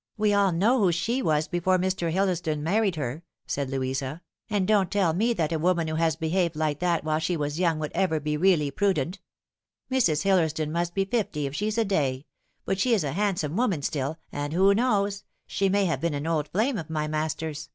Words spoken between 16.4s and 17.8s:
flame of my master's."